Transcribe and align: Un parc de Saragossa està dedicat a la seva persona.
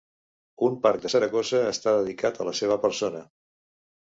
Un 0.67 0.77
parc 0.85 1.03
de 1.03 1.11
Saragossa 1.15 1.61
està 1.75 1.93
dedicat 1.99 2.41
a 2.41 2.49
la 2.49 2.55
seva 2.63 2.79
persona. 2.89 3.23